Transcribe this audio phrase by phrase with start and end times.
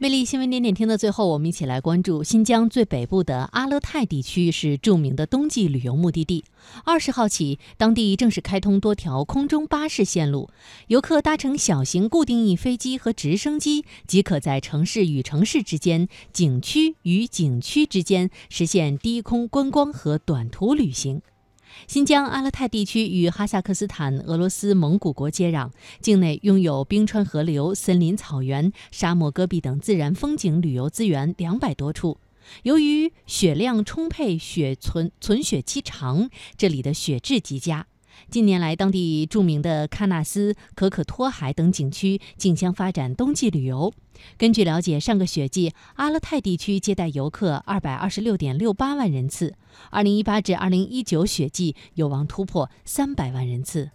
[0.00, 6.44] 魅力新闻点点听的最后，我们一起来关注新疆最北部的阿勒泰地区是著名的冬季旅游目的地。
[6.84, 10.50] 二十号起，当地正式开通多条空中巴士线路，
[10.86, 21.22] 游客搭乘小型固定翼飞机和直升机，即可在城市与城市之间、景区与景区之间实现低空观光和短途旅行。
[21.86, 25.70] 新疆阿勒泰地区与哈萨克斯坦、俄罗斯、蒙古国接壤，
[26.00, 32.18] 境内拥有冰川河流、森林草原、沙漠戈壁等自然风景旅游资源两百多处。
[32.62, 37.86] 由于雪量充沛、雪存存雪期长，这里的雪质极佳。
[38.30, 43.92] 近年来，当地著名的喀纳斯、可可托海等景区竞相发展冬季旅游。
[44.36, 49.54] 根据了解，上个雪季阿勒泰地区接待游客二百二十六点六八万人次，
[49.90, 53.90] 二零一八至二零一九雪季有望突破三百万人次。